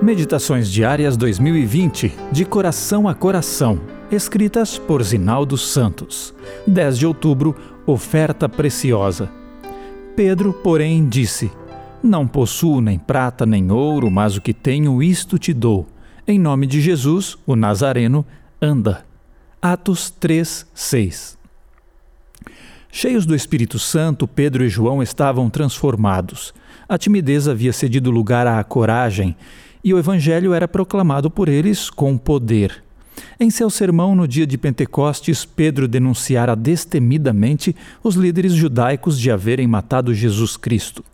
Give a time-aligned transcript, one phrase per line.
[0.00, 3.80] Meditações Diárias 2020, de coração a coração,
[4.12, 6.32] escritas por Zinaldo Santos.
[6.68, 9.28] 10 de outubro, oferta preciosa.
[10.14, 11.50] Pedro, porém, disse:
[12.00, 15.84] Não possuo nem prata nem ouro, mas o que tenho, isto te dou.
[16.28, 18.24] Em nome de Jesus, o Nazareno,
[18.62, 19.04] anda.
[19.60, 21.36] Atos 3, 6.
[22.90, 26.54] Cheios do Espírito Santo, Pedro e João estavam transformados.
[26.88, 29.36] A timidez havia cedido lugar à coragem
[29.82, 32.82] e o Evangelho era proclamado por eles com poder.
[33.38, 39.66] Em seu sermão no dia de Pentecostes, Pedro denunciara destemidamente os líderes judaicos de haverem
[39.66, 41.04] matado Jesus Cristo.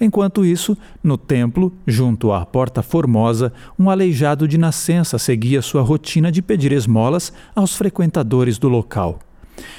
[0.00, 6.30] Enquanto isso, no templo, junto à Porta Formosa, um aleijado de nascença seguia sua rotina
[6.30, 9.18] de pedir esmolas aos frequentadores do local.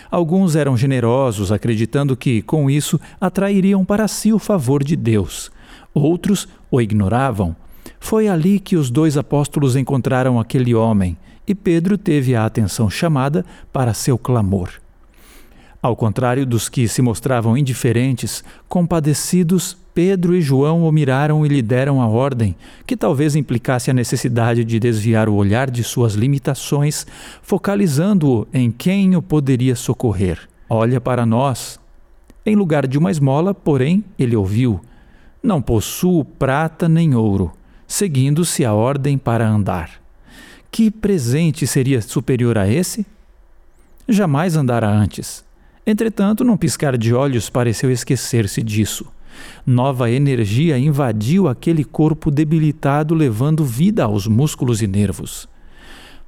[0.10, 5.52] Alguns eram generosos, acreditando que, com isso, atrairiam para si o favor de Deus.
[5.94, 7.56] Outros o ignoravam,
[8.02, 11.16] foi ali que os dois apóstolos encontraram aquele homem
[11.48, 14.70] e Pedro teve a atenção chamada para seu clamor.
[15.82, 21.62] Ao contrário dos que se mostravam indiferentes, compadecidos, Pedro e João o miraram e lhe
[21.62, 22.56] deram a ordem,
[22.88, 27.06] que talvez implicasse a necessidade de desviar o olhar de suas limitações,
[27.42, 30.40] focalizando-o em quem o poderia socorrer.
[30.68, 31.80] Olha para nós.
[32.46, 34.82] Em lugar de uma esmola, porém, ele ouviu:
[35.44, 37.52] Não possuo prata nem ouro
[37.92, 40.02] seguindo-se a ordem para andar.
[40.72, 43.06] Que presente seria superior a esse?
[44.08, 45.44] Jamais andara antes.
[45.86, 49.06] Entretanto, num piscar de olhos, pareceu esquecer-se disso.
[49.66, 55.50] Nova energia invadiu aquele corpo debilitado, levando vida aos músculos e nervos.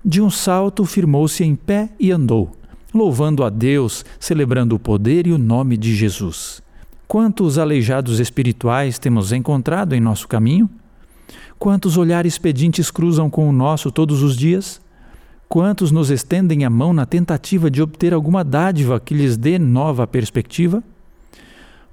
[0.03, 2.51] De um salto, firmou-se em pé e andou,
[2.93, 6.61] louvando a Deus, celebrando o poder e o nome de Jesus.
[7.07, 10.69] Quantos aleijados espirituais temos encontrado em nosso caminho?
[11.59, 14.81] Quantos olhares pedintes cruzam com o nosso todos os dias?
[15.47, 20.07] Quantos nos estendem a mão na tentativa de obter alguma dádiva que lhes dê nova
[20.07, 20.83] perspectiva?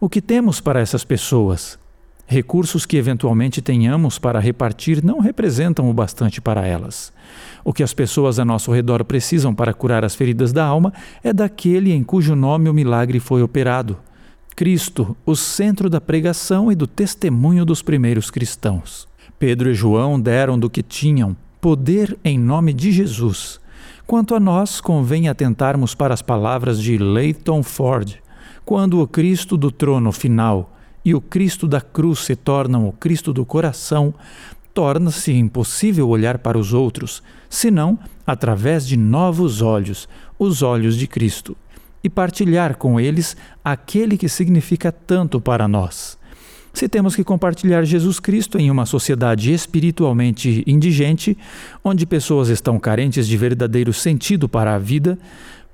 [0.00, 1.78] O que temos para essas pessoas?
[2.26, 7.12] Recursos que eventualmente tenhamos para repartir não representam o bastante para elas.
[7.64, 10.92] O que as pessoas a nosso redor precisam para curar as feridas da alma
[11.22, 13.98] é daquele em cujo nome o milagre foi operado.
[14.54, 19.09] Cristo, o centro da pregação e do testemunho dos primeiros cristãos.
[19.38, 23.60] Pedro e João deram do que tinham, poder em nome de Jesus.
[24.06, 28.16] Quanto a nós, convém atentarmos para as palavras de Leighton Ford.
[28.64, 33.32] Quando o Cristo do trono final e o Cristo da cruz se tornam o Cristo
[33.32, 34.12] do coração,
[34.74, 41.56] torna-se impossível olhar para os outros, senão através de novos olhos, os olhos de Cristo,
[42.02, 46.18] e partilhar com eles aquele que significa tanto para nós.
[46.72, 51.36] Se temos que compartilhar Jesus Cristo em uma sociedade espiritualmente indigente,
[51.84, 55.18] onde pessoas estão carentes de verdadeiro sentido para a vida,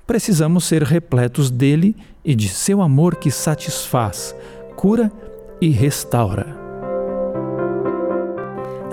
[0.05, 4.35] precisamos ser repletos dele e de seu amor que satisfaz,
[4.75, 5.11] cura
[5.61, 6.67] e restaura.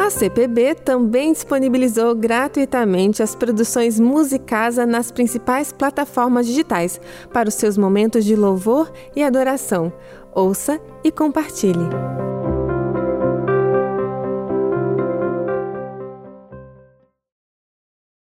[0.04, 7.00] A CPB também disponibilizou gratuitamente as produções Musicasa nas principais plataformas digitais
[7.32, 9.90] para os seus momentos de louvor e adoração.
[10.34, 12.13] Ouça e compartilhe.